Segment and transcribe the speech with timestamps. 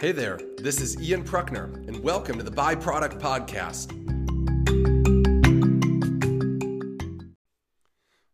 [0.00, 3.92] Hey there, this is Ian Prukner, and welcome to the Byproduct Podcast.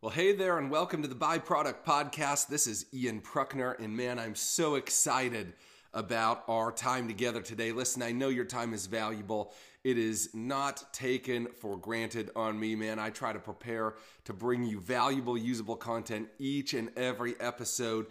[0.02, 2.48] Well, hey there, and welcome to the Byproduct Podcast.
[2.48, 5.54] This is Ian Prukner, and man, I'm so excited
[5.94, 7.72] about our time together today.
[7.72, 9.54] Listen, I know your time is valuable.
[9.84, 12.98] It is not taken for granted on me, man.
[12.98, 13.94] I try to prepare
[14.26, 18.04] to bring you valuable, usable content each and every episode.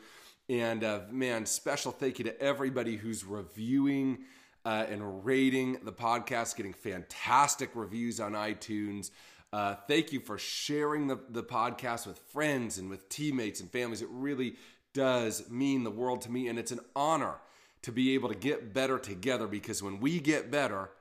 [0.53, 4.20] And uh, man, special thank you to everybody who's reviewing
[4.63, 9.09] uh, and rating the podcast, getting fantastic reviews on iTunes.
[9.52, 14.03] Uh, thank you for sharing the, the podcast with friends and with teammates and families.
[14.03, 14.53] It really
[14.93, 16.48] does mean the world to me.
[16.48, 17.38] And it's an honor
[17.81, 20.91] to be able to get better together because when we get better,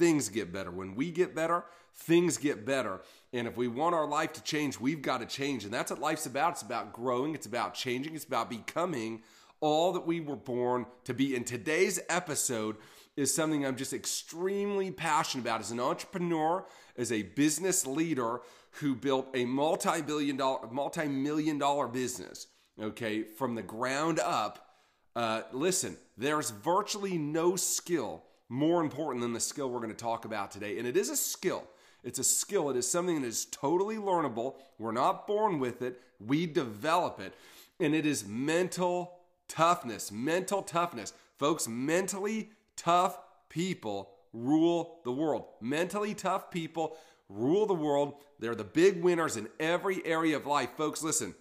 [0.00, 0.70] things get better.
[0.70, 1.62] When we get better,
[1.94, 3.02] things get better.
[3.34, 5.64] And if we want our life to change, we've got to change.
[5.64, 6.52] And that's what life's about.
[6.52, 9.22] It's about growing, it's about changing, it's about becoming
[9.60, 11.36] all that we were born to be.
[11.36, 12.76] And today's episode
[13.14, 16.64] is something I'm just extremely passionate about as an entrepreneur,
[16.96, 18.40] as a business leader
[18.80, 22.46] who built a multi-billion dollar, multi-million dollar business,
[22.80, 24.66] okay, from the ground up.
[25.14, 30.24] Uh, listen, there's virtually no skill more important than the skill we're going to talk
[30.24, 30.76] about today.
[30.76, 31.62] And it is a skill.
[32.02, 32.68] It's a skill.
[32.68, 34.56] It is something that is totally learnable.
[34.78, 37.32] We're not born with it, we develop it.
[37.78, 40.10] And it is mental toughness.
[40.10, 41.14] Mental toughness.
[41.38, 45.44] Folks, mentally tough people rule the world.
[45.60, 46.96] Mentally tough people
[47.28, 48.14] rule the world.
[48.40, 50.70] They're the big winners in every area of life.
[50.76, 51.36] Folks, listen,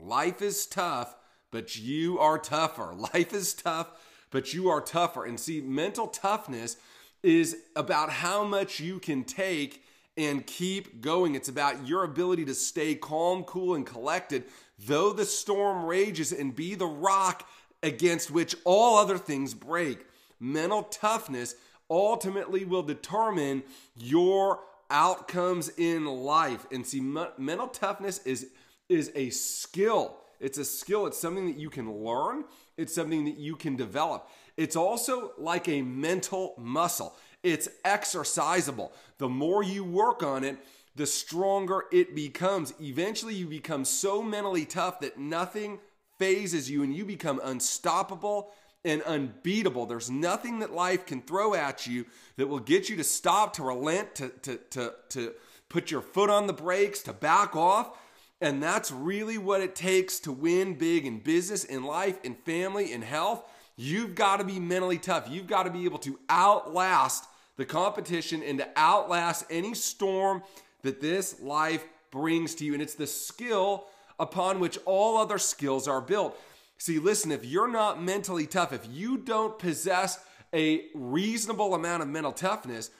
[0.00, 1.14] life is tough,
[1.50, 2.94] but you are tougher.
[3.14, 3.90] Life is tough
[4.30, 5.24] but you are tougher.
[5.24, 6.76] And see, mental toughness
[7.22, 9.82] is about how much you can take
[10.16, 11.34] and keep going.
[11.34, 14.44] It's about your ability to stay calm, cool, and collected,
[14.78, 17.48] though the storm rages, and be the rock
[17.82, 20.06] against which all other things break.
[20.38, 21.54] Mental toughness
[21.88, 23.62] ultimately will determine
[23.96, 24.60] your
[24.90, 26.66] outcomes in life.
[26.70, 28.48] And see, mental toughness is,
[28.88, 30.16] is a skill.
[30.40, 31.06] It's a skill.
[31.06, 32.44] It's something that you can learn.
[32.80, 34.28] It's something that you can develop.
[34.56, 37.14] It's also like a mental muscle.
[37.42, 38.90] It's exercisable.
[39.18, 40.58] The more you work on it,
[40.96, 42.74] the stronger it becomes.
[42.80, 45.78] Eventually, you become so mentally tough that nothing
[46.18, 48.50] phases you and you become unstoppable
[48.84, 49.86] and unbeatable.
[49.86, 53.62] There's nothing that life can throw at you that will get you to stop, to
[53.62, 55.32] relent, to, to, to, to
[55.68, 57.96] put your foot on the brakes, to back off.
[58.40, 62.92] And that's really what it takes to win big in business, in life, in family,
[62.92, 63.44] in health.
[63.76, 65.28] You've got to be mentally tough.
[65.28, 67.24] You've got to be able to outlast
[67.56, 70.42] the competition and to outlast any storm
[70.82, 72.72] that this life brings to you.
[72.72, 73.86] And it's the skill
[74.18, 76.38] upon which all other skills are built.
[76.78, 80.24] See, listen, if you're not mentally tough, if you don't possess
[80.54, 82.90] a reasonable amount of mental toughness,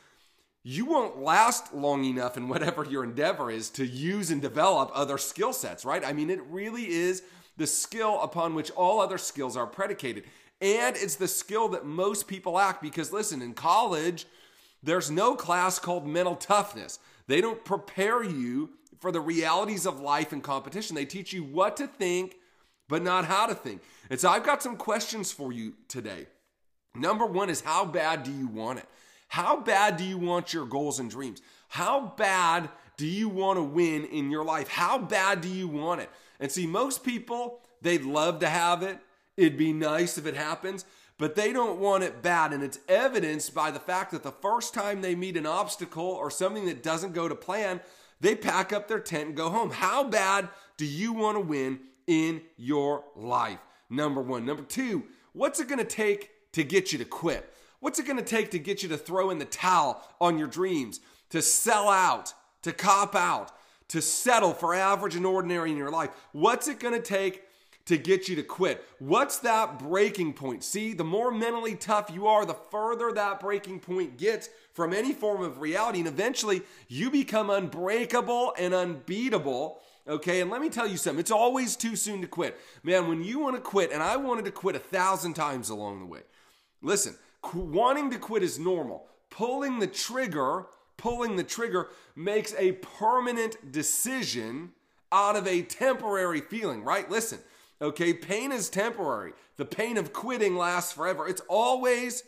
[0.62, 5.16] you won't last long enough in whatever your endeavor is to use and develop other
[5.16, 6.04] skill sets, right?
[6.04, 7.22] I mean, it really is
[7.56, 10.24] the skill upon which all other skills are predicated.
[10.60, 14.26] And it's the skill that most people lack because, listen, in college,
[14.82, 16.98] there's no class called mental toughness.
[17.26, 20.94] They don't prepare you for the realities of life and competition.
[20.94, 22.36] They teach you what to think,
[22.88, 23.80] but not how to think.
[24.10, 26.26] And so I've got some questions for you today.
[26.94, 28.86] Number one is how bad do you want it?
[29.30, 31.40] How bad do you want your goals and dreams?
[31.68, 34.66] How bad do you want to win in your life?
[34.66, 36.10] How bad do you want it?
[36.40, 38.98] And see, most people, they'd love to have it.
[39.36, 40.84] It'd be nice if it happens,
[41.16, 42.52] but they don't want it bad.
[42.52, 46.28] And it's evidenced by the fact that the first time they meet an obstacle or
[46.28, 47.80] something that doesn't go to plan,
[48.20, 49.70] they pack up their tent and go home.
[49.70, 53.60] How bad do you want to win in your life?
[53.88, 54.44] Number one.
[54.44, 55.04] Number two,
[55.34, 57.54] what's it going to take to get you to quit?
[57.80, 60.48] What's it going to take to get you to throw in the towel on your
[60.48, 63.52] dreams, to sell out, to cop out,
[63.88, 66.10] to settle for average and ordinary in your life?
[66.32, 67.42] What's it going to take
[67.86, 68.84] to get you to quit?
[68.98, 70.62] What's that breaking point?
[70.62, 75.12] See, the more mentally tough you are, the further that breaking point gets from any
[75.12, 76.00] form of reality.
[76.00, 79.80] And eventually, you become unbreakable and unbeatable.
[80.06, 81.20] Okay, and let me tell you something.
[81.20, 82.60] It's always too soon to quit.
[82.82, 86.00] Man, when you want to quit, and I wanted to quit a thousand times along
[86.00, 86.20] the way.
[86.82, 87.16] Listen,
[87.54, 89.06] wanting to quit is normal.
[89.30, 90.66] Pulling the trigger,
[90.96, 94.72] pulling the trigger makes a permanent decision
[95.12, 97.10] out of a temporary feeling, right?
[97.10, 97.38] Listen,
[97.80, 99.32] okay, pain is temporary.
[99.56, 101.26] The pain of quitting lasts forever.
[101.28, 102.24] It's always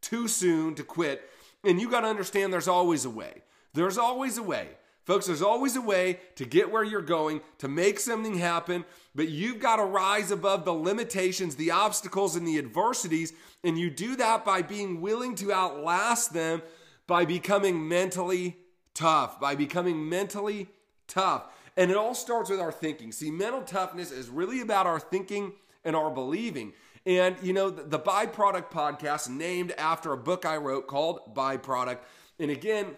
[0.00, 1.28] too soon to quit.
[1.64, 3.42] And you got to understand there's always a way.
[3.74, 4.68] There's always a way.
[5.06, 9.28] Folks, there's always a way to get where you're going, to make something happen, but
[9.28, 13.32] you've got to rise above the limitations, the obstacles, and the adversities.
[13.64, 16.60] And you do that by being willing to outlast them
[17.06, 18.56] by becoming mentally
[18.94, 20.68] tough, by becoming mentally
[21.06, 21.44] tough.
[21.76, 23.12] And it all starts with our thinking.
[23.12, 25.52] See, mental toughness is really about our thinking
[25.84, 26.72] and our believing.
[27.04, 31.98] And, you know, the, Byproduct podcast, named after a book I wrote called Byproduct.
[32.40, 32.96] And again,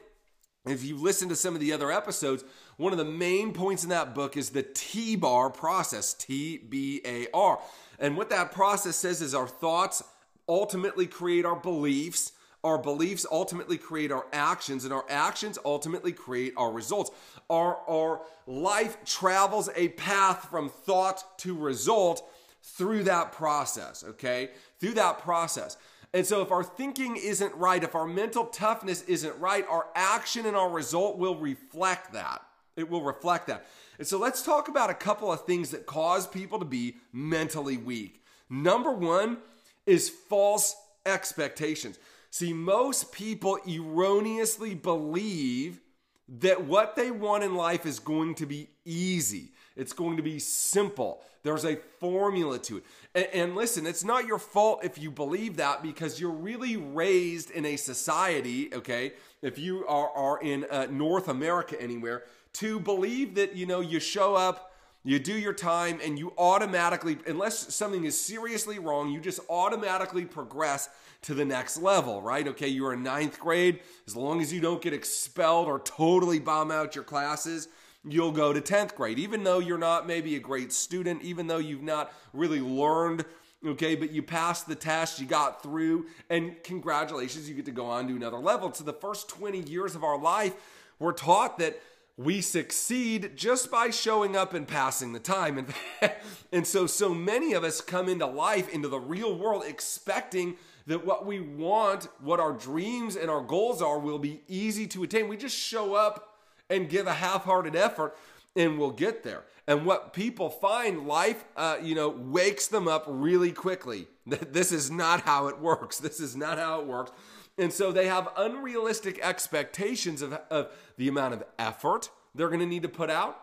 [0.70, 2.44] if you've listened to some of the other episodes,
[2.76, 7.00] one of the main points in that book is the T bar process, T B
[7.04, 7.60] A R.
[7.98, 10.02] And what that process says is our thoughts
[10.48, 12.32] ultimately create our beliefs,
[12.64, 17.10] our beliefs ultimately create our actions, and our actions ultimately create our results.
[17.50, 22.28] Our, our life travels a path from thought to result
[22.62, 24.50] through that process, okay?
[24.80, 25.76] Through that process.
[26.14, 30.46] And so, if our thinking isn't right, if our mental toughness isn't right, our action
[30.46, 32.43] and our result will reflect that.
[32.76, 33.66] It will reflect that.
[33.99, 37.76] And so, let's talk about a couple of things that cause people to be mentally
[37.76, 38.22] weak.
[38.49, 39.38] Number one
[39.84, 40.75] is false
[41.05, 41.99] expectations.
[42.31, 45.81] See, most people erroneously believe
[46.28, 49.52] that what they want in life is going to be easy.
[49.78, 51.22] It's going to be simple.
[51.44, 52.84] There's a formula to it.
[53.14, 57.50] And, and, listen, it's not your fault if you believe that because you're really raised
[57.50, 63.36] in a society, okay, if you are, are in uh, North America anywhere, to believe
[63.36, 68.04] that, you know, you show up, you do your time, and you automatically, unless something
[68.04, 70.90] is seriously wrong, you just automatically progress
[71.22, 72.48] to the next level, right?
[72.48, 73.80] Okay, you're in ninth grade.
[74.06, 77.69] As long as you don't get expelled or totally bomb out your classes,
[78.04, 81.58] you'll go to 10th grade, even though you're not maybe a great student, even though
[81.58, 83.24] you've not really learned,
[83.66, 87.86] okay, but you passed the test, you got through, and congratulations, you get to go
[87.86, 88.72] on to another level.
[88.72, 90.54] So the first 20 years of our life,
[90.98, 91.80] we're taught that
[92.16, 95.58] we succeed just by showing up and passing the time.
[95.58, 96.12] And,
[96.52, 100.56] and so, so many of us come into life, into the real world, expecting
[100.88, 105.04] that what we want, what our dreams and our goals are, will be easy to
[105.04, 105.28] attain.
[105.28, 106.38] We just show up
[106.70, 108.16] and give a half-hearted effort
[108.56, 109.44] and we'll get there.
[109.66, 114.08] And what people find, life, uh, you know, wakes them up really quickly.
[114.52, 115.98] This is not how it works.
[115.98, 117.12] This is not how it works.
[117.56, 122.66] And so they have unrealistic expectations of, of the amount of effort they're going to
[122.66, 123.40] need to put out.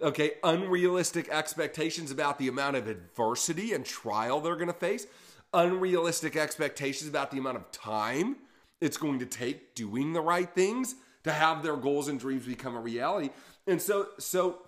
[0.00, 5.06] Okay, unrealistic expectations about the amount of adversity and trial they're going to face.
[5.52, 8.36] Unrealistic expectations about the amount of time
[8.80, 10.94] it's going to take doing the right things
[11.28, 13.30] to have their goals and dreams become a reality.
[13.66, 14.58] And so, so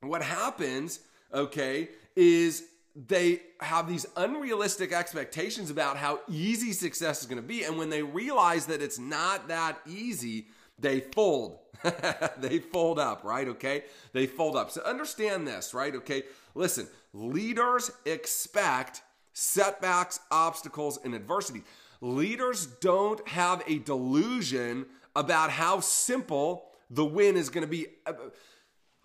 [0.00, 1.00] what happens,
[1.32, 2.64] okay, is
[2.94, 7.64] they have these unrealistic expectations about how easy success is going to be.
[7.64, 10.46] And when they realize that it's not that easy,
[10.78, 11.58] they fold.
[12.38, 13.48] they fold up, right?
[13.48, 13.84] Okay.
[14.12, 14.70] They fold up.
[14.70, 15.94] So understand this, right?
[15.94, 16.24] Okay.
[16.54, 19.02] Listen, leaders expect
[19.32, 21.62] setbacks, obstacles, and adversity.
[22.00, 27.86] Leaders don't have a delusion about how simple the win is going to be.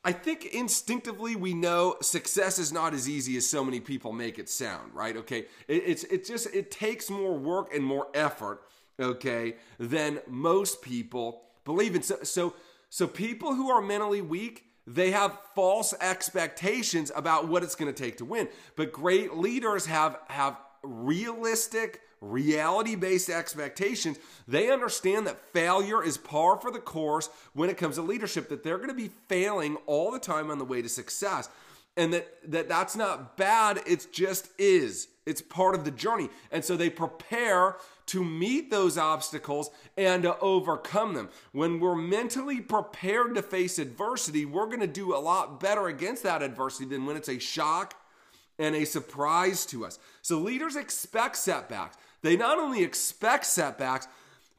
[0.03, 4.39] I think instinctively we know success is not as easy as so many people make
[4.39, 5.17] it sound, right?
[5.17, 8.61] Okay, it, it's it just it takes more work and more effort,
[8.99, 12.03] okay, than most people believe in.
[12.03, 12.53] So so
[12.89, 18.03] so people who are mentally weak, they have false expectations about what it's going to
[18.03, 18.47] take to win.
[18.77, 26.59] But great leaders have have realistic reality based expectations, they understand that failure is par
[26.59, 30.11] for the course when it comes to leadership, that they're going to be failing all
[30.11, 31.49] the time on the way to success.
[31.95, 35.07] And that, that that's not bad, it just is.
[35.25, 36.29] It's part of the journey.
[36.51, 37.75] And so they prepare
[38.07, 41.29] to meet those obstacles and to overcome them.
[41.51, 46.23] When we're mentally prepared to face adversity, we're going to do a lot better against
[46.23, 47.95] that adversity than when it's a shock
[48.57, 49.99] and a surprise to us.
[50.21, 51.97] So leaders expect setbacks.
[52.21, 54.07] They not only expect setbacks,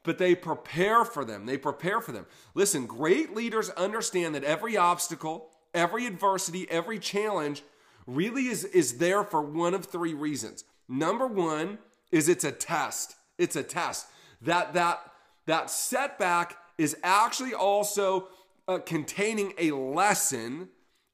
[0.03, 1.45] but they prepare for them.
[1.45, 2.25] They prepare for them.
[2.53, 7.63] Listen, great leaders understand that every obstacle, every adversity, every challenge
[8.07, 10.63] really is, is there for one of three reasons.
[10.87, 11.79] Number one
[12.11, 13.15] is it's a test.
[13.37, 14.07] It's a test.
[14.41, 14.99] That that
[15.45, 18.29] that setback is actually also
[18.67, 20.69] uh, containing a lesson,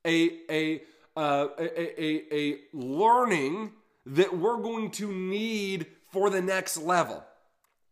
[0.06, 0.82] a a,
[1.18, 3.74] uh, a, a a learning
[4.06, 7.22] that we're going to need for the next level.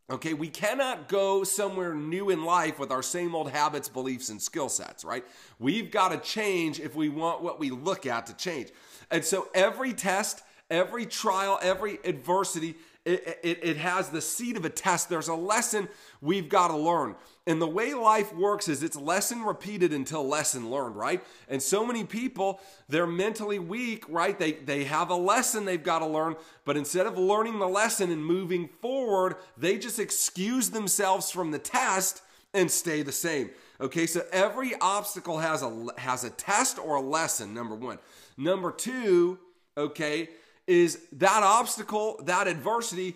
[0.09, 4.41] Okay, we cannot go somewhere new in life with our same old habits, beliefs, and
[4.41, 5.25] skill sets, right?
[5.59, 8.69] We've got to change if we want what we look at to change.
[9.11, 12.75] And so every test, every trial, every adversity
[13.05, 15.09] it, it, it has the seed of a test.
[15.09, 15.89] There's a lesson
[16.21, 17.15] we've got to learn.
[17.45, 21.21] And the way life works is it's lesson repeated until lesson learned, right?
[21.49, 24.39] And so many people, they're mentally weak, right?
[24.39, 28.11] They, they have a lesson they've got to learn, but instead of learning the lesson
[28.11, 32.21] and moving forward, they just excuse themselves from the test
[32.53, 33.49] and stay the same.
[33.81, 37.97] Okay, so every obstacle has a has a test or a lesson, number 1.
[38.37, 39.37] Number 2,
[39.75, 40.29] okay,
[40.67, 43.15] is that obstacle, that adversity,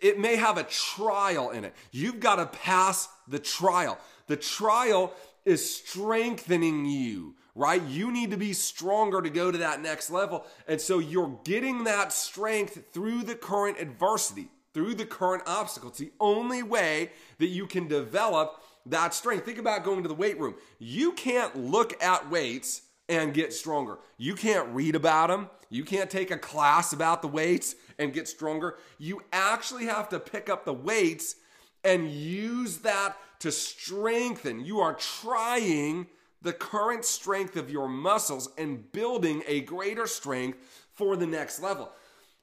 [0.00, 1.74] it may have a trial in it.
[1.90, 3.98] You've got to pass the trial.
[4.26, 5.12] The trial
[5.44, 7.82] is strengthening you, right?
[7.82, 10.44] You need to be stronger to go to that next level.
[10.68, 15.90] And so you're getting that strength through the current adversity, through the current obstacle.
[15.90, 19.44] It's the only way that you can develop that strength.
[19.44, 20.54] Think about going to the weight room.
[20.78, 23.98] You can't look at weights and get stronger.
[24.16, 25.50] You can't read about them.
[25.70, 28.78] You can't take a class about the weights and get stronger.
[28.98, 31.36] You actually have to pick up the weights
[31.84, 34.64] and use that to strengthen.
[34.64, 36.06] You are trying
[36.42, 40.58] the current strength of your muscles and building a greater strength
[40.94, 41.90] for the next level.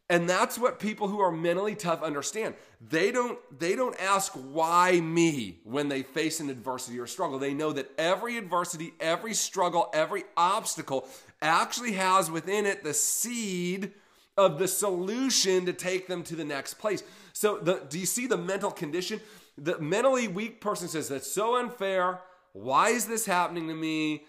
[0.10, 2.56] And that's what people who are mentally tough understand.
[2.82, 7.38] They don't they don't ask why me when they face an adversity or struggle.
[7.38, 11.08] They know that every adversity, every struggle, every obstacle
[11.42, 13.94] actually has within it the seed
[14.36, 17.04] of the solution to take them to the next place.
[17.34, 19.22] So the, do you see the mental condition?
[19.58, 22.22] The mentally weak person says that's so unfair.
[22.54, 24.24] Why is this happening to me?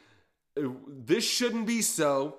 [0.57, 2.37] This shouldn't be so.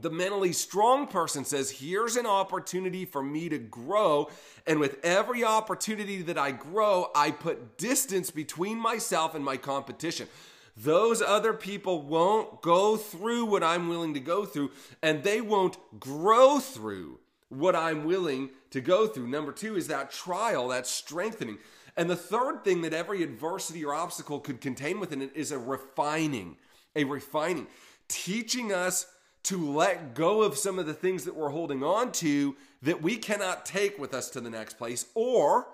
[0.00, 4.30] The mentally strong person says, Here's an opportunity for me to grow.
[4.66, 10.28] And with every opportunity that I grow, I put distance between myself and my competition.
[10.76, 14.70] Those other people won't go through what I'm willing to go through,
[15.02, 17.18] and they won't grow through
[17.50, 19.26] what I'm willing to go through.
[19.26, 21.58] Number two is that trial, that strengthening.
[21.94, 25.58] And the third thing that every adversity or obstacle could contain within it is a
[25.58, 26.56] refining,
[26.96, 27.66] a refining,
[28.08, 29.06] teaching us
[29.44, 33.16] to let go of some of the things that we're holding on to that we
[33.16, 35.66] cannot take with us to the next place, or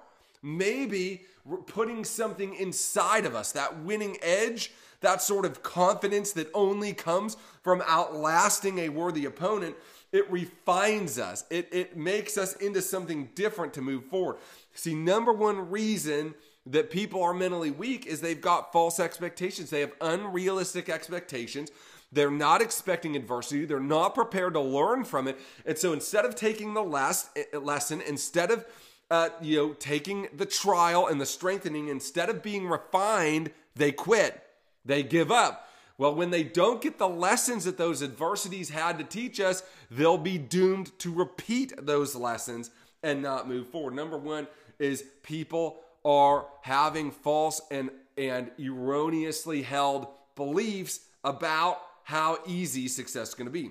[0.43, 1.23] maybe
[1.67, 7.37] putting something inside of us, that winning edge, that sort of confidence that only comes
[7.63, 9.77] from outlasting a worthy opponent.
[10.13, 14.37] It refines us, it, it makes us into something different to move forward.
[14.75, 16.35] See, number one reason
[16.67, 19.71] that people are mentally weak is they've got false expectations.
[19.71, 21.71] They have unrealistic expectations
[22.11, 23.65] they're not expecting adversity.
[23.65, 25.39] They're not prepared to learn from it.
[25.67, 28.65] And so instead of taking the last eh, eh, lesson, instead of
[29.11, 34.43] uh, you know taking the trial and the strengthening, instead of being refined, they quit.
[34.85, 35.69] They give up.
[35.99, 40.17] Well, when they don't get the lessons that those adversities had to teach us, they'll
[40.17, 42.71] be doomed to repeat those lessons
[43.03, 43.95] and not move forward.
[43.95, 44.47] Number one
[44.79, 53.35] is people are having false and, and erroneously held beliefs about how easy success is
[53.35, 53.71] going to be.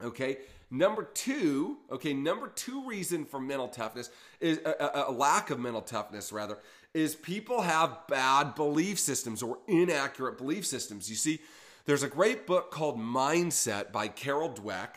[0.00, 0.38] Okay.
[0.70, 5.58] Number two, okay, number two reason for mental toughness is a, a, a, lack of
[5.58, 6.58] mental toughness, rather,
[6.94, 11.10] is people have bad belief systems or inaccurate belief systems.
[11.10, 11.40] You see,
[11.84, 14.90] there's a great book called Mindset by Carol Dweck.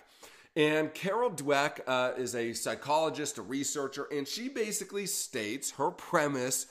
[0.56, 6.68] And Carol Dweck uh, is a psychologist, a researcher, and she basically states her premise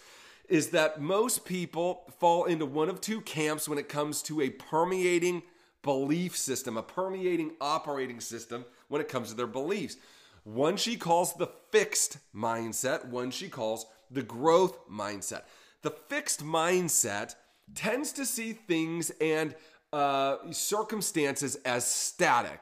[0.49, 4.51] is that most people fall into one of two camps when it comes to a
[4.51, 5.43] permeating
[5.83, 9.97] belief system, a permeating operating system when it comes to their beliefs.
[10.45, 15.43] One she calls the fixed mindset, one she calls the growth mindset.
[15.83, 17.35] The fixed mindset
[17.75, 19.55] tends to see things and
[19.93, 22.61] uh, circumstances as static.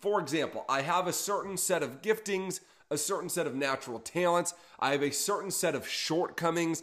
[0.00, 4.54] For example, I have a certain set of giftings, a certain set of natural talents,
[4.78, 6.82] I have a certain set of shortcomings,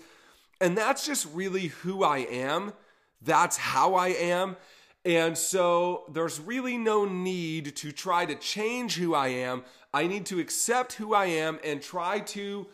[0.62, 2.74] and that's just really who I am.
[3.22, 4.58] That's how I am.
[5.06, 9.64] And so there's really no need to try to change who I am.
[9.94, 12.68] I need to accept who I am and try to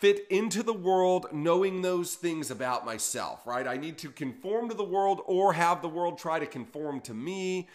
[0.00, 3.68] fit into the world knowing those things about myself, right?
[3.68, 7.14] I need to conform to the world or have the world try to conform to
[7.14, 7.68] me,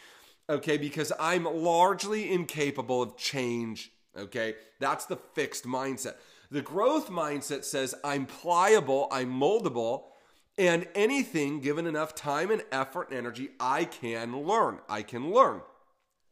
[0.50, 0.78] okay?
[0.78, 4.56] Because I'm largely incapable of change, okay?
[4.82, 6.16] That's the fixed mindset.
[6.52, 10.08] The growth mindset says I'm pliable, I'm moldable,
[10.58, 14.80] and anything given enough time and effort and energy, I can learn.
[14.90, 15.62] I can learn.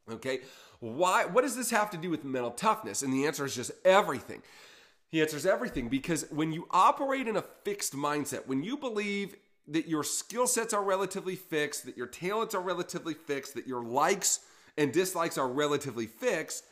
[0.10, 0.40] Okay?
[0.80, 3.02] Why what does this have to do with mental toughness?
[3.02, 4.42] And the answer is just everything.
[5.12, 9.36] The answer is everything because when you operate in a fixed mindset, when you believe
[9.68, 13.84] that your skill sets are relatively fixed, that your talents are relatively fixed, that your
[13.84, 14.42] likes
[14.78, 16.66] and dislikes are relatively fixed,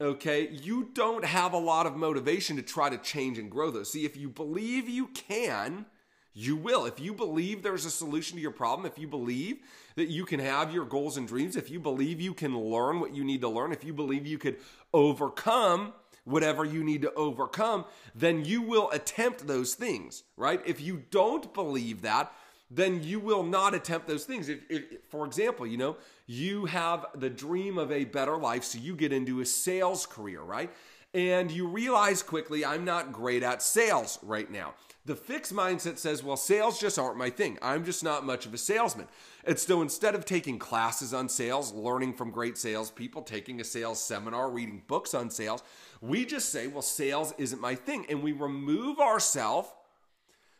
[0.00, 3.92] okay, you don't have a lot of motivation to try to change and grow those.
[3.92, 5.86] See, if you believe you can,
[6.34, 6.86] you will.
[6.86, 9.58] If you believe there's a solution to your problem, if you believe
[9.96, 13.14] that you can have your goals and dreams, if you believe you can learn what
[13.14, 14.56] you need to learn, if you believe you could
[14.94, 15.92] overcome
[16.24, 17.84] whatever you need to overcome,
[18.14, 20.60] then you will attempt those things, right?
[20.64, 22.32] If you don't believe that,
[22.70, 24.48] then you will not attempt those things.
[24.48, 25.96] If, if, for example, you know,
[26.26, 30.40] you have the dream of a better life, so you get into a sales career,
[30.40, 30.70] right?
[31.14, 34.74] And you realize quickly, I'm not great at sales right now.
[35.04, 37.58] The fixed mindset says, well, sales just aren't my thing.
[37.60, 39.08] I'm just not much of a salesman.
[39.44, 44.02] And so instead of taking classes on sales, learning from great salespeople, taking a sales
[44.02, 45.62] seminar, reading books on sales,
[46.00, 48.06] we just say, well, sales isn't my thing.
[48.08, 49.68] And we remove ourselves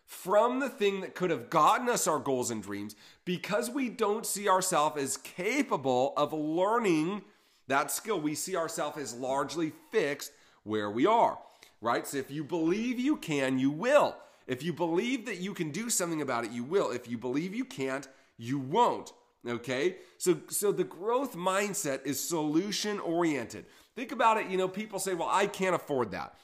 [0.05, 4.27] from the thing that could have gotten us our goals and dreams because we don't
[4.27, 7.23] see ourselves as capable of learning
[7.69, 8.21] that skill.
[8.21, 10.33] We see ourselves as largely fixed
[10.65, 11.39] where we are,
[11.81, 12.07] right?
[12.07, 14.17] So if you believe you can, you will.
[14.47, 16.91] If you believe that you can do something about it, you will.
[16.91, 19.13] If you believe you can't, you won't.
[19.47, 19.97] Okay?
[20.19, 23.67] So so the growth mindset is solution oriented.
[23.95, 26.35] Think about it, you know, people say, "Well, I can't afford that."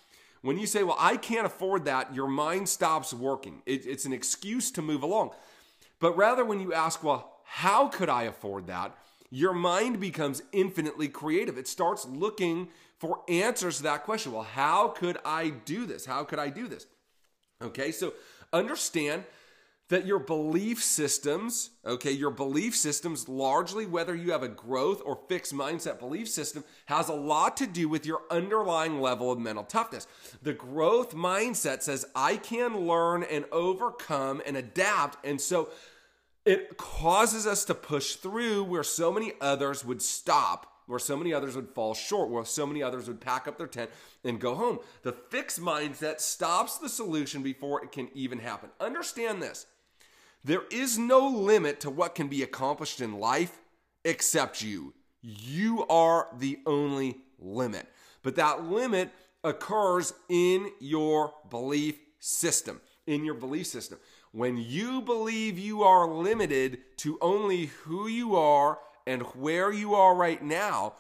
[0.43, 3.63] When you say, well, I can't afford that, your mind stops working.
[3.67, 5.31] It, it's an excuse to move along.
[5.99, 8.97] But rather, when you ask, well, how could I afford that?
[9.31, 11.59] Your mind becomes infinitely creative.
[11.59, 12.69] It starts looking
[12.99, 14.33] for answers to that question.
[14.33, 16.07] Well, how could I do this?
[16.07, 16.87] How could I do this?
[17.63, 18.15] Okay, so
[18.53, 19.25] understand
[19.89, 25.19] that your belief systems, okay, your belief systems, largely whether you have a growth or
[25.29, 29.65] fixed mindset belief system, has a lot to do with your underlying level of mental
[29.65, 30.07] toughness.
[30.43, 35.25] The growth mindset says, I can learn and overcome and adapt.
[35.25, 35.71] And so
[36.49, 41.35] it causes us to push through where so many others would stop where so many
[41.35, 43.91] others would fall short, where so many others would pack up their tent
[44.25, 44.79] and go home.
[45.03, 48.71] The fixed mindset stops the solution before it can even happen.
[48.81, 49.67] Understand this
[50.43, 53.61] there is no limit to what can be accomplished in life
[54.05, 54.95] except you.
[55.21, 57.87] You are the only limit.
[58.23, 59.11] But that limit
[59.45, 62.81] occurs in your belief system.
[63.07, 63.99] In your belief system.
[64.33, 70.15] When you believe you are limited to only who you are and where you are
[70.15, 70.95] right now,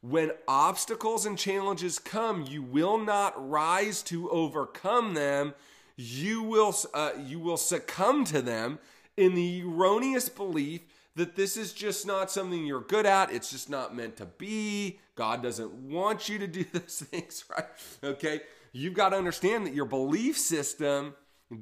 [0.00, 5.54] when obstacles and challenges come, you will not rise to overcome them
[5.96, 8.78] you will uh, you will succumb to them
[9.16, 10.82] in the erroneous belief
[11.16, 13.32] that this is just not something you're good at.
[13.32, 14.98] It's just not meant to be.
[15.14, 17.66] God doesn't want you to do those things, right?
[18.02, 18.40] Okay,
[18.72, 21.14] you've got to understand that your belief system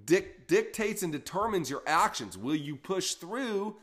[0.04, 2.36] dic- dictates and determines your actions.
[2.36, 3.76] Will you push through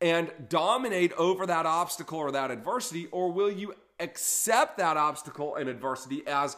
[0.00, 5.68] and dominate over that obstacle or that adversity, or will you accept that obstacle and
[5.68, 6.56] adversity as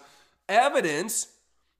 [0.48, 1.26] evidence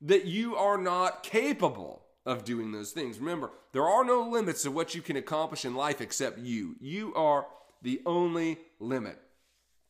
[0.00, 3.18] that you are not capable of doing those things.
[3.18, 6.76] Remember, there are no limits to what you can accomplish in life except you.
[6.80, 7.46] You are
[7.82, 9.18] the only limit.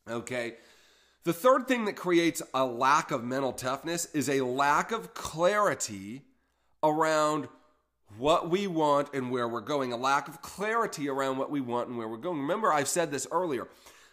[0.09, 0.55] Okay?
[1.23, 6.23] The third thing that creates a lack of mental toughness is a lack of clarity
[6.83, 7.47] around
[8.17, 11.89] what we want and where we're going, a lack of clarity around what we want
[11.89, 12.39] and where we're going.
[12.39, 13.67] Remember, I've said this earlier,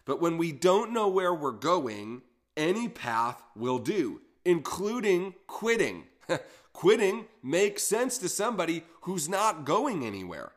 [0.05, 2.23] but when we don't know where we're going,
[2.57, 6.05] any path will do including quitting.
[6.73, 10.53] quitting makes sense to somebody who's not going anywhere.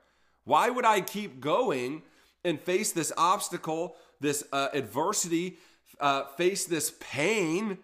[0.45, 2.03] Why would I keep going
[2.43, 5.57] and face this obstacle, this uh, adversity,
[5.99, 7.77] uh, face this pain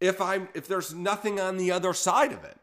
[0.00, 2.56] if I'm if there's nothing on the other side of it?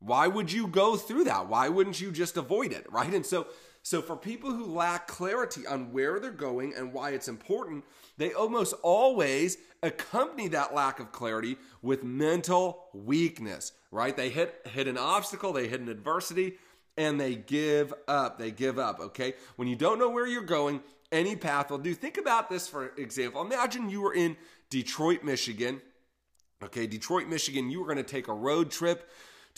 [0.00, 1.48] Why would you go through that?
[1.48, 3.12] Why wouldn't you just avoid it, right?
[3.12, 3.46] And so
[3.82, 7.84] so for people who lack clarity on where they're going and why it's important,
[8.18, 14.16] they almost always accompany that lack of clarity with mental weakness, right?
[14.16, 16.58] They hit hit an obstacle, they hit an adversity,
[16.96, 18.38] and they give up.
[18.38, 19.34] They give up, okay?
[19.56, 21.94] When you don't know where you're going, any path will do.
[21.94, 23.40] Think about this for example.
[23.40, 24.36] Imagine you were in
[24.70, 25.80] Detroit, Michigan.
[26.62, 29.08] Okay, Detroit, Michigan, you were going to take a road trip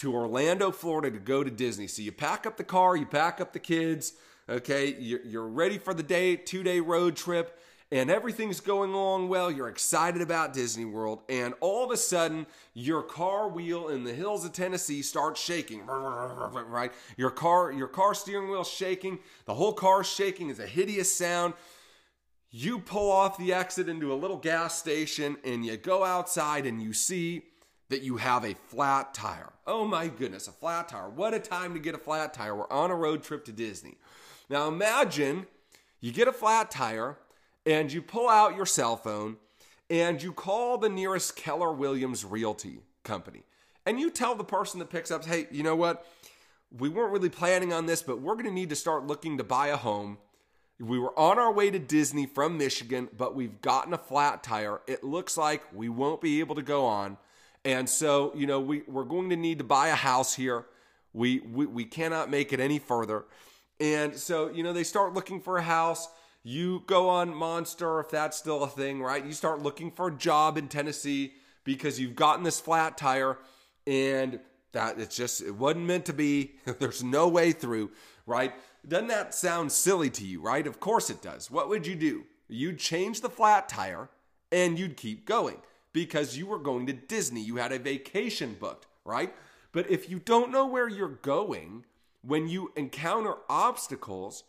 [0.00, 1.86] to Orlando, Florida to go to Disney.
[1.86, 4.12] So you pack up the car, you pack up the kids,
[4.48, 4.94] okay?
[4.98, 7.58] You're, you're ready for the day, two day road trip
[7.92, 9.50] and everything's going along well.
[9.50, 14.14] You're excited about Disney World, and all of a sudden, your car wheel in the
[14.14, 15.84] hills of Tennessee starts shaking.
[15.86, 16.92] Right?
[17.16, 19.18] Your car, your car steering wheel shaking.
[19.46, 20.50] The whole car shaking.
[20.50, 21.54] is a hideous sound.
[22.52, 26.80] You pull off the exit into a little gas station, and you go outside, and
[26.80, 27.42] you see
[27.90, 29.52] that you have a flat tire.
[29.66, 31.10] Oh my goodness, a flat tire.
[31.10, 32.54] What a time to get a flat tire.
[32.54, 33.98] We're on a road trip to Disney.
[34.48, 35.46] Now imagine
[36.00, 37.18] you get a flat tire
[37.66, 39.36] and you pull out your cell phone
[39.90, 43.42] and you call the nearest Keller Williams Realty company
[43.84, 46.06] and you tell the person that picks up, hey, you know what?
[46.76, 49.44] We weren't really planning on this, but we're going to need to start looking to
[49.44, 50.18] buy a home.
[50.78, 54.80] We were on our way to Disney from Michigan, but we've gotten a flat tire.
[54.86, 57.18] It looks like we won't be able to go on.
[57.64, 60.66] And so, you know, we, we're going to need to buy a house here.
[61.12, 63.24] We, we, we cannot make it any further.
[63.78, 66.08] And so, you know, they start looking for a house.
[66.42, 69.24] You go on Monster, if that's still a thing, right?
[69.24, 73.38] You start looking for a job in Tennessee because you've gotten this flat tire
[73.86, 74.40] and
[74.72, 76.52] that it's just, it wasn't meant to be.
[76.78, 77.90] There's no way through,
[78.26, 78.54] right?
[78.86, 80.66] Doesn't that sound silly to you, right?
[80.66, 81.50] Of course it does.
[81.50, 82.24] What would you do?
[82.48, 84.08] You'd change the flat tire
[84.50, 85.58] and you'd keep going
[85.92, 87.40] because you were going to Disney.
[87.40, 89.34] You had a vacation booked, right?
[89.72, 91.84] But if you don't know where you're going,
[92.22, 94.44] when you encounter obstacles,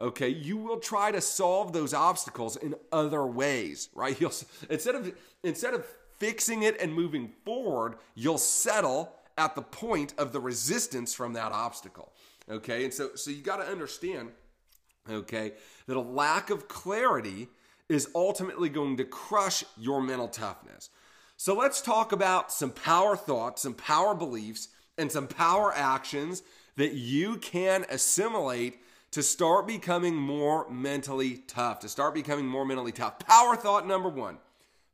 [0.00, 4.18] okay, you will try to solve those obstacles in other ways, right?
[4.20, 4.32] You'll
[4.70, 5.86] instead of instead of
[6.18, 11.50] fixing it and moving forward, you'll settle at the point of the resistance from that
[11.50, 12.12] obstacle.
[12.48, 12.84] Okay?
[12.84, 14.30] And so so you got to understand
[15.10, 15.52] okay,
[15.86, 17.48] that a lack of clarity
[17.88, 20.90] is ultimately going to crush your mental toughness.
[21.36, 26.42] So let's talk about some power thoughts, some power beliefs, and some power actions
[26.76, 28.78] that you can assimilate
[29.10, 33.18] to start becoming more mentally tough, to start becoming more mentally tough.
[33.18, 34.38] Power thought number one,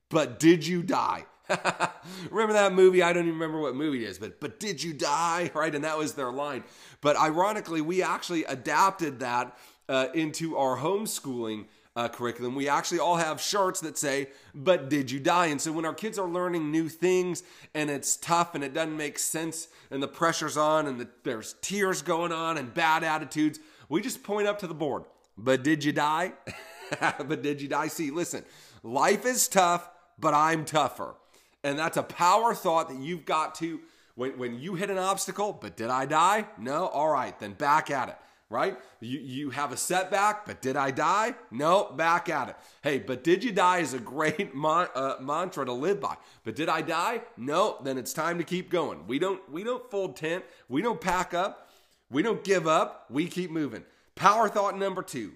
[0.09, 1.25] but did you die?
[2.31, 3.03] remember that movie?
[3.03, 5.51] I don't even remember what movie it is, but but did you die?
[5.55, 6.65] Right, and that was their line.
[7.01, 9.57] But ironically, we actually adapted that
[9.89, 11.67] uh, into our homeschooling
[11.99, 12.55] uh, curriculum.
[12.55, 15.47] We actually all have shirts that say, But did you die?
[15.47, 17.43] And so when our kids are learning new things
[17.75, 21.57] and it's tough and it doesn't make sense and the pressure's on and the, there's
[21.61, 23.59] tears going on and bad attitudes,
[23.89, 25.07] we just point up to the board.
[25.37, 26.35] But did you die?
[27.01, 27.89] but did you die?
[27.89, 28.45] See, listen,
[28.85, 31.17] life is tough, but I'm tougher.
[31.65, 33.81] And that's a power thought that you've got to,
[34.15, 36.47] when, when you hit an obstacle, but did I die?
[36.59, 36.87] No?
[36.87, 38.17] All right, then back at it
[38.51, 38.79] right?
[39.01, 41.35] You, you have a setback, but did I die?
[41.51, 42.57] No, back at it.
[42.83, 46.17] Hey, but did you die is a great mon- uh, mantra to live by.
[46.45, 47.23] But did I die?
[47.37, 49.07] No, then it's time to keep going.
[49.07, 50.45] We don't we don't fold tent.
[50.69, 51.69] We don't pack up.
[52.11, 53.07] We don't give up.
[53.11, 53.85] We keep moving.
[54.15, 55.33] Power thought number 2.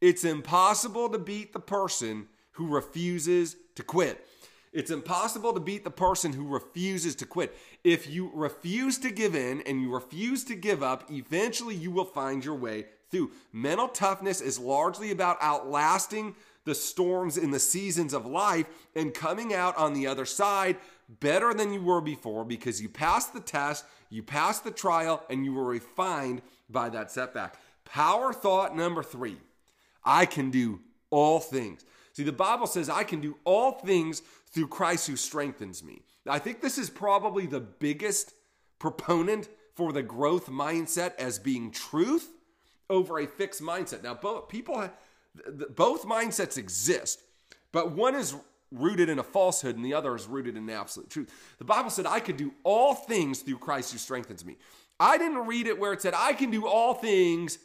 [0.00, 4.26] It's impossible to beat the person who refuses to quit.
[4.74, 7.56] It's impossible to beat the person who refuses to quit.
[7.84, 12.04] If you refuse to give in and you refuse to give up, eventually you will
[12.04, 13.30] find your way through.
[13.52, 16.34] Mental toughness is largely about outlasting
[16.64, 20.76] the storms in the seasons of life and coming out on the other side
[21.20, 25.44] better than you were before because you passed the test, you passed the trial, and
[25.44, 27.58] you were refined by that setback.
[27.84, 29.36] Power thought number three
[30.04, 31.84] I can do all things.
[32.14, 36.02] See, the Bible says, I can do all things through Christ who strengthens me.
[36.26, 38.32] I think this is probably the biggest
[38.78, 42.30] proponent for the growth mindset as being truth
[42.88, 44.04] over a fixed mindset.
[44.04, 44.88] Now, both people,
[45.74, 47.20] both mindsets exist,
[47.72, 48.36] but one is
[48.70, 51.30] rooted in a falsehood and the other is rooted in absolute truth.
[51.58, 54.56] The Bible said, I could do all things through Christ who strengthens me.
[55.00, 57.58] I didn't read it where it said, I can do all things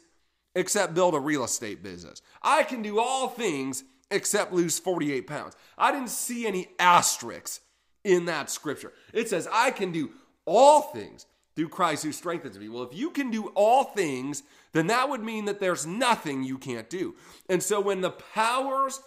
[0.56, 2.22] except build a real estate business.
[2.42, 5.54] I can do all things except lose 48 pounds.
[5.78, 7.60] I didn't see any asterisks
[8.04, 8.92] in that scripture.
[9.12, 10.10] It says, I can do
[10.44, 12.68] all things through Christ who strengthens me.
[12.68, 14.42] Well, if you can do all things,
[14.72, 17.14] then that would mean that there's nothing you can't do.
[17.48, 19.00] And so when the powers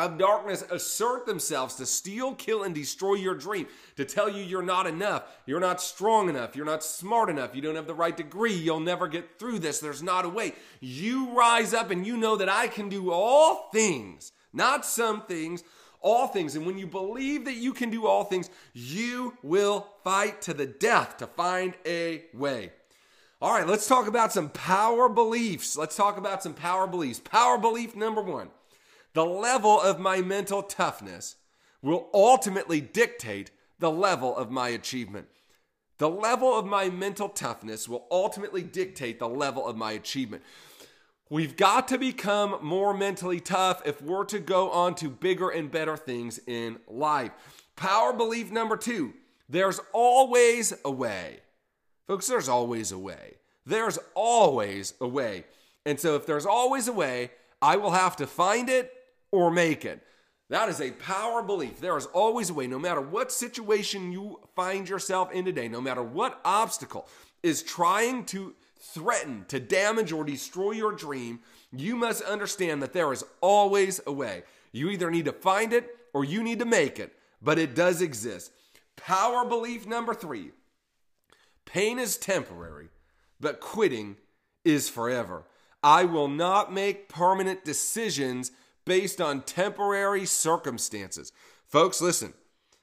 [0.00, 4.62] of darkness assert themselves to steal, kill, and destroy your dream, to tell you you're
[4.62, 8.16] not enough, you're not strong enough, you're not smart enough, you don't have the right
[8.16, 10.54] degree, you'll never get through this, there's not a way.
[10.80, 15.62] You rise up and you know that I can do all things, not some things,
[16.00, 16.56] all things.
[16.56, 20.66] And when you believe that you can do all things, you will fight to the
[20.66, 22.72] death to find a way.
[23.42, 25.76] All right, let's talk about some power beliefs.
[25.76, 27.20] Let's talk about some power beliefs.
[27.20, 28.50] Power belief number one
[29.12, 31.36] the level of my mental toughness
[31.82, 35.26] will ultimately dictate the level of my achievement.
[35.98, 40.42] The level of my mental toughness will ultimately dictate the level of my achievement.
[41.28, 45.70] We've got to become more mentally tough if we're to go on to bigger and
[45.70, 47.30] better things in life.
[47.76, 49.14] Power belief number two
[49.48, 51.40] there's always a way.
[52.06, 53.34] Folks, there's always a way.
[53.66, 55.44] There's always a way.
[55.84, 58.92] And so, if there's always a way, I will have to find it
[59.32, 60.02] or make it.
[60.48, 61.80] That is a power belief.
[61.80, 65.80] There is always a way, no matter what situation you find yourself in today, no
[65.80, 67.06] matter what obstacle
[67.42, 71.40] is trying to threaten to damage or destroy your dream,
[71.70, 74.42] you must understand that there is always a way.
[74.72, 78.02] You either need to find it or you need to make it, but it does
[78.02, 78.50] exist.
[78.96, 80.50] Power belief number three
[81.64, 82.88] pain is temporary,
[83.38, 84.16] but quitting
[84.64, 85.44] is forever.
[85.82, 88.50] I will not make permanent decisions
[88.84, 91.32] based on temporary circumstances.
[91.66, 92.34] Folks, listen,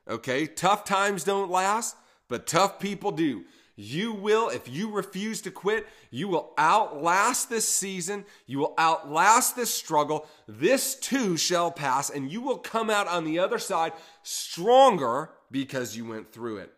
[0.08, 0.48] okay?
[0.48, 1.96] Tough times don't last,
[2.28, 3.46] but tough people do.
[3.80, 8.26] You will, if you refuse to quit, you will outlast this season.
[8.48, 10.26] You will outlast this struggle.
[10.48, 15.96] This too shall pass, and you will come out on the other side stronger because
[15.96, 16.74] you went through it.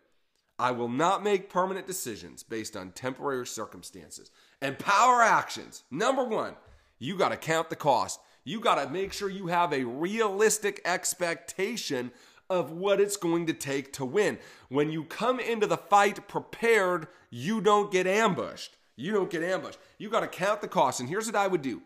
[0.59, 4.29] I will not make permanent decisions based on temporary circumstances.
[4.61, 5.83] And power actions.
[5.89, 6.55] Number one,
[6.99, 8.19] you got to count the cost.
[8.49, 12.09] You got to make sure you have a realistic expectation
[12.49, 14.39] of what it's going to take to win.
[14.69, 18.75] When you come into the fight prepared, you don't get ambushed.
[18.95, 19.77] You don't get ambushed.
[19.99, 20.99] You got to count the cost.
[20.99, 21.83] And here's what I would do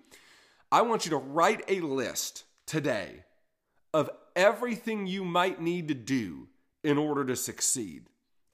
[0.72, 3.26] I want you to write a list today
[3.94, 6.48] of everything you might need to do
[6.82, 8.06] in order to succeed.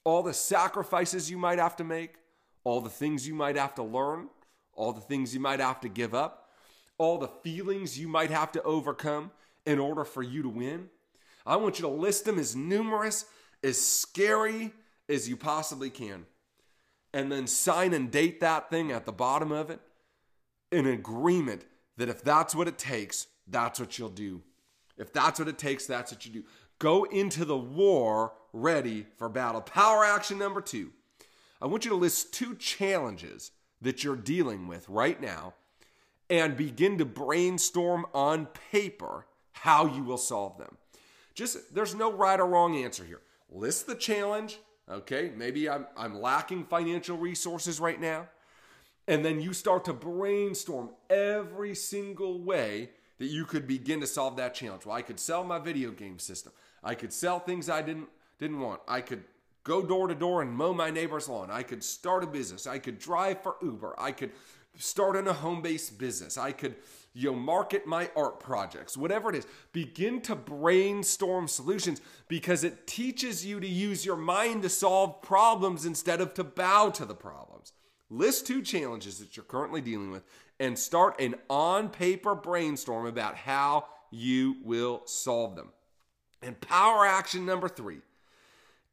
[0.04, 2.16] All the sacrifices you might have to make,
[2.64, 4.30] all the things you might have to learn,
[4.74, 6.39] all the things you might have to give up,
[7.00, 9.32] all the feelings you might have to overcome
[9.66, 10.90] in order for you to win.
[11.46, 13.26] I want you to list them as numerous,
[13.64, 14.72] as scary
[15.08, 16.26] as you possibly can.
[17.12, 19.80] And then sign and date that thing at the bottom of it
[20.72, 21.66] in agreement
[21.98, 24.44] that if that's what it takes, that's what you'll do.
[24.98, 26.44] If that's what it takes, that's what you do.
[26.78, 29.62] Go into the war ready for battle.
[29.62, 30.92] Power action number two
[31.62, 35.54] I want you to list two challenges that you're dealing with right now
[36.30, 40.78] and begin to brainstorm on paper how you will solve them.
[41.34, 43.22] Just there's no right or wrong answer here.
[43.52, 45.32] List the challenge, okay?
[45.36, 48.28] Maybe I'm I'm lacking financial resources right now.
[49.08, 54.38] And then you start to brainstorm every single way that you could begin to solve
[54.38, 54.86] that challenge.
[54.86, 56.54] Well, I could sell my video game system.
[56.84, 58.82] I could sell things I didn't didn't want.
[58.88, 59.24] I could
[59.64, 61.52] go door to door and mow my neighbor's lawn.
[61.52, 62.66] I could start a business.
[62.66, 63.96] I could drive for Uber.
[63.98, 64.32] I could
[64.78, 66.38] start in a home-based business.
[66.38, 66.76] I could
[67.14, 69.48] you know, market my art projects, whatever it is.
[69.74, 75.86] Begin to brainstorm solutions because it teaches you to use your mind to solve problems
[75.86, 77.74] instead of to bow to the problems.
[78.10, 80.24] List two challenges that you're currently dealing with
[80.60, 85.70] and start an on paper brainstorm about how you will solve them.
[86.42, 88.00] And power action number three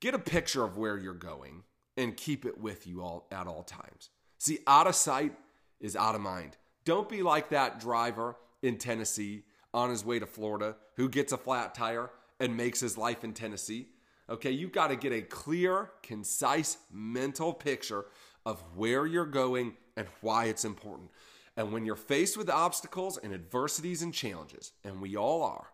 [0.01, 1.63] get a picture of where you're going
[1.97, 4.11] and keep it with you all at all times.
[4.39, 5.33] See, out of sight
[5.81, 6.57] is out of mind.
[6.85, 9.43] Don't be like that driver in Tennessee
[9.75, 12.11] on his way to Florida who gets a flat tire
[12.41, 13.89] and makes his life in Tennessee.
[14.29, 18.07] Okay, you've got to get a clear, concise mental picture
[18.45, 21.11] of where you're going and why it's important.
[21.57, 25.69] And when you're faced with obstacles and adversities and challenges, and we all are,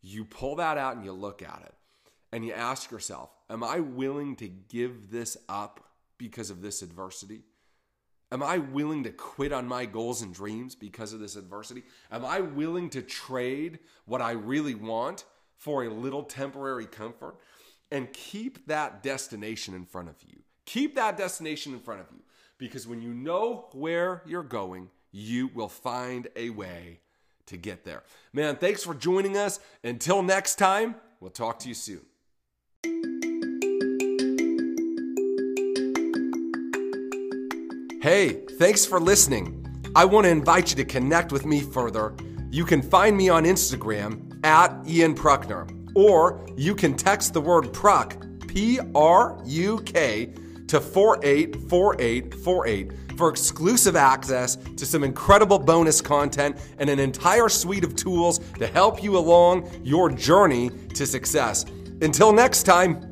[0.00, 1.74] you pull that out and you look at it
[2.32, 5.80] and you ask yourself, Am I willing to give this up
[6.18, 7.42] because of this adversity?
[8.30, 11.82] Am I willing to quit on my goals and dreams because of this adversity?
[12.10, 15.24] Am I willing to trade what I really want
[15.56, 17.36] for a little temporary comfort?
[17.90, 20.40] And keep that destination in front of you.
[20.66, 22.22] Keep that destination in front of you
[22.58, 27.00] because when you know where you're going, you will find a way
[27.46, 28.02] to get there.
[28.34, 29.58] Man, thanks for joining us.
[29.82, 32.02] Until next time, we'll talk to you soon.
[38.10, 39.66] Hey, thanks for listening.
[39.94, 42.14] I want to invite you to connect with me further.
[42.50, 47.70] You can find me on Instagram at Ian Prukner, or you can text the word
[47.74, 48.16] Pruk,
[48.48, 50.32] P R U K,
[50.68, 57.94] to 484848 for exclusive access to some incredible bonus content and an entire suite of
[57.94, 61.66] tools to help you along your journey to success.
[62.00, 63.07] Until next time,